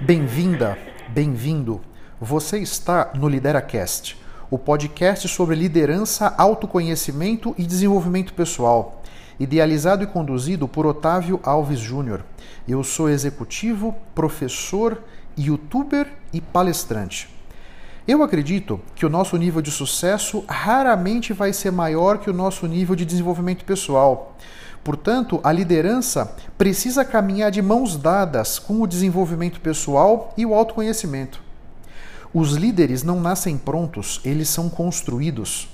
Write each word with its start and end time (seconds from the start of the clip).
Bem-vinda, 0.00 0.76
bem-vindo. 1.08 1.80
Você 2.20 2.58
está 2.58 3.12
no 3.14 3.28
LideraCast, 3.28 4.18
o 4.50 4.58
podcast 4.58 5.28
sobre 5.28 5.54
liderança, 5.54 6.34
autoconhecimento 6.36 7.54
e 7.56 7.64
desenvolvimento 7.64 8.34
pessoal, 8.34 9.02
idealizado 9.38 10.04
e 10.04 10.06
conduzido 10.06 10.68
por 10.68 10.86
Otávio 10.86 11.40
Alves 11.42 11.78
Júnior. 11.78 12.24
Eu 12.66 12.82
sou 12.82 13.08
executivo, 13.08 13.94
professor, 14.14 15.02
youtuber 15.36 16.08
e 16.32 16.40
palestrante. 16.40 17.28
Eu 18.06 18.22
acredito 18.22 18.80
que 18.96 19.06
o 19.06 19.10
nosso 19.10 19.36
nível 19.36 19.62
de 19.62 19.70
sucesso 19.70 20.44
raramente 20.48 21.32
vai 21.32 21.52
ser 21.52 21.70
maior 21.70 22.18
que 22.18 22.28
o 22.28 22.34
nosso 22.34 22.66
nível 22.66 22.96
de 22.96 23.04
desenvolvimento 23.04 23.64
pessoal. 23.64 24.36
Portanto, 24.84 25.40
a 25.44 25.52
liderança 25.52 26.34
precisa 26.58 27.04
caminhar 27.04 27.50
de 27.50 27.62
mãos 27.62 27.96
dadas 27.96 28.58
com 28.58 28.82
o 28.82 28.86
desenvolvimento 28.86 29.60
pessoal 29.60 30.34
e 30.36 30.44
o 30.44 30.54
autoconhecimento. 30.54 31.40
Os 32.34 32.52
líderes 32.52 33.02
não 33.02 33.20
nascem 33.20 33.56
prontos, 33.56 34.20
eles 34.24 34.48
são 34.48 34.68
construídos. 34.68 35.68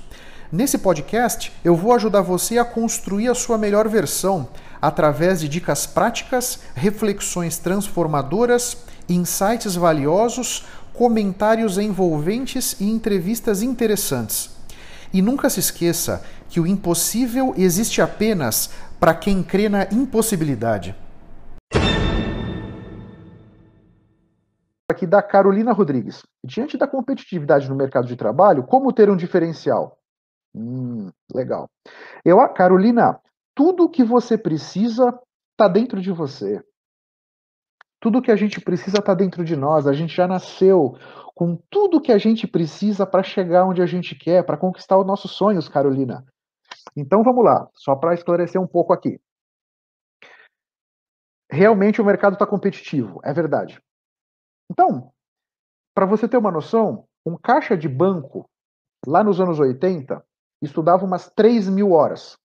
Nesse 0.51 0.79
podcast, 0.79 1.53
eu 1.65 1.77
vou 1.77 1.93
ajudar 1.95 2.21
você 2.21 2.59
a 2.59 2.65
construir 2.65 3.29
a 3.29 3.35
sua 3.35 3.57
melhor 3.57 3.89
versão 3.89 4.49
através 4.81 5.41
de 5.41 5.49
dicas 5.49 5.87
práticas, 5.87 6.61
reflexões 6.75 7.59
transformadoras, 7.59 8.79
insights 9.09 9.75
valiosos, 9.75 10.65
comentários 10.93 11.79
envolventes 11.79 12.77
e 12.81 12.91
entrevistas 12.91 13.63
interessantes. 13.63 14.58
E 15.13 15.23
nunca 15.23 15.49
se 15.49 15.61
esqueça 15.61 16.25
que 16.49 16.61
o 16.61 16.67
impossível 16.67 17.55
existe 17.57 18.03
apenas 18.03 18.71
para 19.01 19.15
quem 19.15 19.43
crê 19.43 19.69
na 19.69 19.85
impossibilidade. 19.85 20.95
Aqui 24.91 25.07
da 25.07 25.23
Carolina 25.23 25.73
Rodrigues. 25.73 26.23
Diante 26.45 26.77
da 26.77 26.87
competitividade 26.89 27.69
no 27.69 27.77
mercado 27.77 28.07
de 28.07 28.17
trabalho, 28.17 28.65
como 28.65 28.93
ter 28.93 29.09
um 29.11 29.17
diferencial? 29.17 29.99
Hum, 30.55 31.11
legal. 31.33 31.69
Eu, 32.25 32.37
Carolina, 32.49 33.21
tudo 33.55 33.89
que 33.89 34.03
você 34.03 34.37
precisa 34.37 35.19
está 35.53 35.69
dentro 35.69 36.01
de 36.01 36.11
você. 36.11 36.63
Tudo 38.01 38.23
que 38.23 38.31
a 38.31 38.37
gente 38.37 38.61
precisa 38.61 38.99
está 38.99 39.15
dentro 39.15 39.45
de 39.45 39.57
nós. 39.57 39.87
A 39.87 39.93
gente 39.93 40.15
já 40.15 40.27
nasceu 40.27 40.97
com 41.35 41.57
tudo 41.71 42.01
que 42.01 42.13
a 42.13 42.19
gente 42.19 42.47
precisa 42.47 43.07
para 43.07 43.23
chegar 43.23 43.65
onde 43.65 43.83
a 43.83 43.87
gente 43.87 44.15
quer, 44.15 44.45
para 44.45 44.57
conquistar 44.57 44.99
os 44.99 45.07
nossos 45.07 45.33
sonhos, 45.33 45.69
Carolina. 45.69 46.25
Então 46.97 47.23
vamos 47.23 47.45
lá, 47.45 47.69
só 47.75 47.95
para 47.95 48.15
esclarecer 48.15 48.61
um 48.61 48.67
pouco 48.67 48.93
aqui. 48.93 49.21
Realmente 51.51 52.01
o 52.01 52.05
mercado 52.05 52.35
está 52.35 52.47
competitivo, 52.47 53.21
é 53.25 53.33
verdade. 53.33 53.81
Então, 54.71 55.13
para 55.95 56.07
você 56.07 56.29
ter 56.29 56.37
uma 56.37 56.51
noção, 56.51 57.07
um 57.25 57.37
caixa 57.37 57.77
de 57.77 57.89
banco, 57.89 58.49
lá 59.07 59.25
nos 59.25 59.41
anos 59.41 59.59
80, 59.59 60.25
estudava 60.61 61.05
umas 61.05 61.31
3 61.31 61.69
mil 61.69 61.93
horas. 61.93 62.37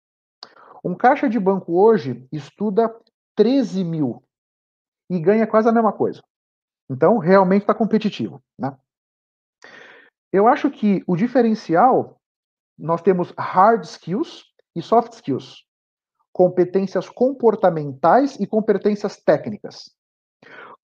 Um 0.84 0.96
caixa 0.96 1.30
de 1.30 1.40
banco 1.40 1.74
hoje 1.80 2.28
estuda 2.32 2.94
13 3.36 3.84
mil 3.84 4.24
e 5.16 5.20
ganha 5.20 5.46
quase 5.46 5.70
a 5.70 5.72
mesma 5.72 5.94
coisa. 5.94 6.22
Então, 6.90 7.18
realmente 7.18 7.62
está 7.62 7.74
competitivo. 7.74 8.42
Né? 8.58 8.76
Eu 10.32 10.48
acho 10.48 10.70
que 10.72 11.04
o 11.08 11.16
diferencial 11.16 12.20
nós 12.78 13.02
temos 13.02 13.32
hard 13.38 13.84
skills 13.84 14.44
e 14.76 14.82
soft 14.82 15.14
skills, 15.14 15.64
competências 16.32 17.08
comportamentais 17.08 18.40
e 18.40 18.48
competências 18.48 19.18
técnicas. 19.18 19.92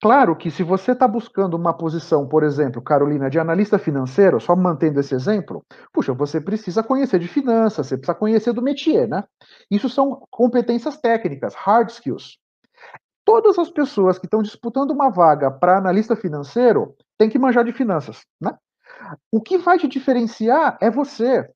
Claro 0.01 0.37
que 0.37 0.49
se 0.49 0.63
você 0.63 0.93
está 0.93 1.05
buscando 1.05 1.55
uma 1.55 1.73
posição, 1.73 2.25
por 2.25 2.43
exemplo, 2.43 2.81
Carolina, 2.81 3.29
de 3.29 3.37
analista 3.37 3.77
financeiro, 3.77 4.39
só 4.39 4.55
mantendo 4.55 4.99
esse 4.99 5.13
exemplo, 5.13 5.65
puxa, 5.91 6.13
você 6.13 6.39
precisa 6.39 6.81
conhecer 6.81 7.19
de 7.19 7.27
finanças, 7.27 7.87
você 7.87 7.97
precisa 7.97 8.17
conhecer 8.17 8.53
do 8.53 8.61
métier, 8.61 9.09
né? 9.09 9.25
Isso 9.69 9.89
são 9.89 10.25
competências 10.29 10.95
técnicas, 10.97 11.53
hard 11.53 11.89
skills. 11.89 12.39
Todas 13.29 13.59
as 13.59 13.69
pessoas 13.69 14.17
que 14.17 14.25
estão 14.25 14.41
disputando 14.41 14.89
uma 14.89 15.11
vaga 15.11 15.51
para 15.51 15.77
analista 15.77 16.15
financeiro 16.15 16.95
têm 17.15 17.29
que 17.29 17.37
manjar 17.37 17.63
de 17.63 17.71
finanças, 17.71 18.25
né? 18.41 18.57
O 19.31 19.39
que 19.39 19.55
vai 19.55 19.77
te 19.77 19.87
diferenciar 19.87 20.79
é 20.81 20.89
você. 20.89 21.47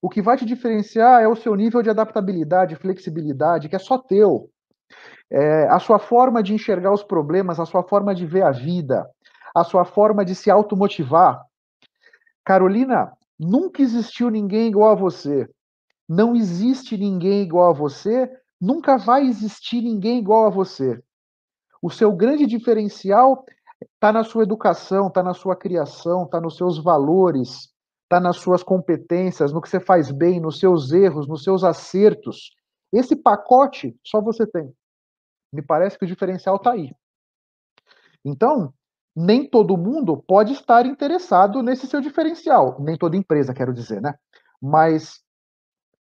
O 0.00 0.08
que 0.08 0.22
vai 0.22 0.36
te 0.36 0.44
diferenciar 0.44 1.20
é 1.20 1.26
o 1.26 1.34
seu 1.34 1.56
nível 1.56 1.82
de 1.82 1.90
adaptabilidade, 1.90 2.76
flexibilidade, 2.76 3.68
que 3.68 3.74
é 3.74 3.78
só 3.80 3.98
teu. 3.98 4.50
É, 5.28 5.66
a 5.66 5.80
sua 5.80 5.98
forma 5.98 6.44
de 6.44 6.54
enxergar 6.54 6.92
os 6.92 7.02
problemas, 7.02 7.58
a 7.58 7.66
sua 7.66 7.82
forma 7.82 8.14
de 8.14 8.24
ver 8.24 8.44
a 8.44 8.52
vida, 8.52 9.04
a 9.52 9.64
sua 9.64 9.84
forma 9.84 10.24
de 10.24 10.36
se 10.36 10.48
automotivar. 10.48 11.44
Carolina, 12.44 13.12
nunca 13.36 13.82
existiu 13.82 14.30
ninguém 14.30 14.68
igual 14.68 14.92
a 14.92 14.94
você. 14.94 15.48
Não 16.08 16.36
existe 16.36 16.96
ninguém 16.96 17.42
igual 17.42 17.70
a 17.70 17.74
você, 17.74 18.30
nunca 18.60 18.96
vai 18.96 19.26
existir 19.26 19.80
ninguém 19.80 20.18
igual 20.18 20.46
a 20.46 20.50
você. 20.50 21.02
O 21.82 21.90
seu 21.90 22.12
grande 22.12 22.46
diferencial 22.46 23.44
está 23.94 24.12
na 24.12 24.22
sua 24.22 24.42
educação, 24.42 25.08
está 25.08 25.22
na 25.22 25.32
sua 25.32 25.56
criação, 25.56 26.24
está 26.24 26.40
nos 26.40 26.56
seus 26.56 26.82
valores, 26.82 27.72
está 28.04 28.20
nas 28.20 28.36
suas 28.36 28.62
competências, 28.62 29.52
no 29.52 29.62
que 29.62 29.68
você 29.68 29.80
faz 29.80 30.10
bem, 30.10 30.40
nos 30.40 30.58
seus 30.58 30.92
erros, 30.92 31.26
nos 31.26 31.42
seus 31.42 31.64
acertos. 31.64 32.54
Esse 32.92 33.16
pacote 33.16 33.96
só 34.04 34.20
você 34.20 34.46
tem. 34.46 34.74
Me 35.52 35.62
parece 35.62 35.98
que 35.98 36.04
o 36.04 36.08
diferencial 36.08 36.56
está 36.56 36.72
aí. 36.72 36.92
Então, 38.24 38.74
nem 39.14 39.48
todo 39.48 39.76
mundo 39.76 40.22
pode 40.26 40.52
estar 40.52 40.86
interessado 40.86 41.62
nesse 41.62 41.86
seu 41.86 42.00
diferencial. 42.00 42.80
Nem 42.80 42.96
toda 42.96 43.16
empresa, 43.16 43.54
quero 43.54 43.72
dizer, 43.72 44.00
né? 44.00 44.14
Mas 44.60 45.20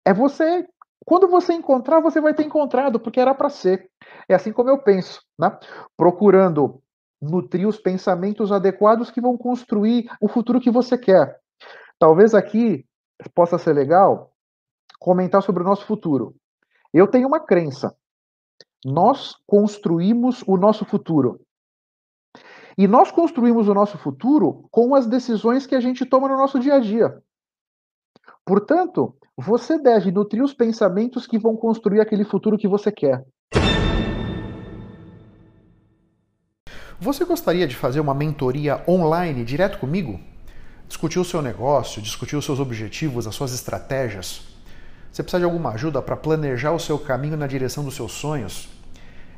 é 0.05 0.13
você. 0.13 0.67
Quando 1.09 1.27
você 1.27 1.55
encontrar, 1.55 2.01
você 2.01 2.21
vai 2.21 2.35
ter 2.35 2.45
encontrado, 2.45 3.01
porque 3.01 3.19
era 3.19 3.35
para 3.35 3.49
ser. 3.49 3.91
É 4.29 4.35
assim 4.35 4.53
como 4.53 4.69
eu 4.69 4.77
penso, 4.77 5.23
né? 5.39 5.59
Procurando 5.97 6.83
nutrir 7.19 7.67
os 7.67 7.79
pensamentos 7.79 8.53
adequados 8.53 9.11
que 9.11 9.19
vão 9.19 9.35
construir 9.35 10.07
o 10.21 10.29
futuro 10.29 10.61
que 10.61 10.71
você 10.71 10.99
quer. 10.99 11.41
Talvez 11.99 12.35
aqui 12.35 12.85
possa 13.35 13.57
ser 13.57 13.73
legal 13.73 14.35
comentar 15.01 15.43
sobre 15.43 15.63
o 15.63 15.67
nosso 15.67 15.87
futuro. 15.87 16.37
Eu 16.93 17.07
tenho 17.07 17.27
uma 17.27 17.41
crença. 17.41 17.97
Nós 18.85 19.35
construímos 19.47 20.45
o 20.47 20.59
nosso 20.59 20.85
futuro. 20.85 21.41
E 22.77 22.87
nós 22.87 23.11
construímos 23.11 23.67
o 23.67 23.73
nosso 23.73 23.97
futuro 23.97 24.69
com 24.71 24.95
as 24.95 25.07
decisões 25.07 25.67
que 25.67 25.75
a 25.75 25.81
gente 25.81 26.05
toma 26.05 26.29
no 26.29 26.37
nosso 26.37 26.61
dia 26.61 26.75
a 26.75 26.81
dia. 26.81 27.19
Portanto, 28.49 29.15
você 29.37 29.79
deve 29.79 30.11
nutrir 30.11 30.43
os 30.43 30.55
pensamentos 30.55 31.27
que 31.27 31.39
vão 31.39 31.55
construir 31.55 32.01
aquele 32.01 32.25
futuro 32.25 32.57
que 32.57 32.67
você 32.67 32.91
quer. 32.91 33.23
Você 36.99 37.27
gostaria 37.27 37.67
de 37.67 37.77
fazer 37.77 38.01
uma 38.01 38.15
mentoria 38.15 38.83
online 38.89 39.45
direto 39.45 39.79
comigo? 39.79 40.19
discutir 40.89 41.19
o 41.19 41.25
seu 41.27 41.43
negócio, 41.43 42.01
discutir 42.01 42.37
os 42.37 42.47
seus 42.47 42.59
objetivos, 42.59 43.27
as 43.27 43.35
suas 43.35 43.53
estratégias. 43.53 44.41
Você 45.13 45.23
precisa 45.23 45.41
de 45.41 45.45
alguma 45.45 45.73
ajuda 45.73 46.01
para 46.01 46.17
planejar 46.17 46.73
o 46.73 46.81
seu 46.81 46.99
caminho 46.99 47.37
na 47.37 47.47
direção 47.47 47.85
dos 47.85 47.95
seus 47.95 48.13
sonhos? 48.13 48.71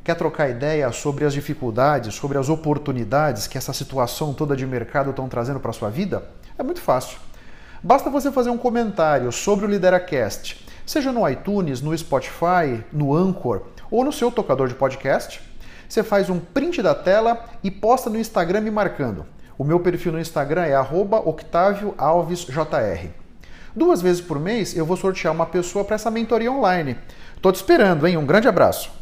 Quer 0.04 0.14
trocar 0.14 0.48
ideia 0.48 0.92
sobre 0.92 1.24
as 1.24 1.34
dificuldades, 1.34 2.14
sobre 2.14 2.38
as 2.38 2.48
oportunidades 2.48 3.48
que 3.48 3.58
essa 3.58 3.72
situação 3.72 4.32
toda 4.32 4.54
de 4.54 4.64
mercado 4.64 5.10
estão 5.10 5.28
trazendo 5.28 5.58
para 5.58 5.70
a 5.70 5.74
sua 5.74 5.90
vida? 5.90 6.22
É 6.56 6.62
muito 6.62 6.80
fácil. 6.80 7.18
Basta 7.82 8.10
você 8.10 8.30
fazer 8.30 8.50
um 8.50 8.58
comentário 8.58 9.32
sobre 9.32 9.64
o 9.64 9.68
LideraCast, 9.68 10.62
seja 10.84 11.10
no 11.10 11.26
iTunes, 11.26 11.80
no 11.80 11.96
Spotify, 11.96 12.84
no 12.92 13.16
Anchor 13.16 13.62
ou 13.90 14.04
no 14.04 14.12
seu 14.12 14.30
tocador 14.30 14.68
de 14.68 14.74
podcast. 14.74 15.40
Você 15.88 16.02
faz 16.02 16.28
um 16.28 16.38
print 16.38 16.82
da 16.82 16.94
tela 16.94 17.42
e 17.64 17.70
posta 17.70 18.10
no 18.10 18.18
Instagram 18.18 18.60
me 18.60 18.70
marcando. 18.70 19.24
O 19.56 19.64
meu 19.64 19.80
perfil 19.80 20.12
no 20.12 20.20
Instagram 20.20 20.66
é 20.66 20.78
@octavioalvesjr. 20.78 23.08
Duas 23.74 24.02
vezes 24.02 24.20
por 24.20 24.38
mês 24.38 24.76
eu 24.76 24.84
vou 24.84 24.98
sortear 24.98 25.32
uma 25.32 25.46
pessoa 25.46 25.82
para 25.82 25.94
essa 25.94 26.10
mentoria 26.10 26.52
online. 26.52 26.98
Tô 27.40 27.50
te 27.50 27.56
esperando, 27.56 28.06
hein? 28.06 28.18
Um 28.18 28.26
grande 28.26 28.46
abraço. 28.46 28.99